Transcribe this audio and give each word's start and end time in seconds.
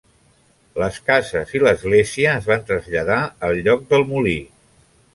Les 0.83 0.97
cases 1.09 1.53
i 1.57 1.61
l'església 1.65 2.33
es 2.39 2.49
van 2.55 2.67
traslladar 2.73 3.21
al 3.49 3.65
lloc 3.69 3.89
del 3.95 4.11
molí. 4.17 4.39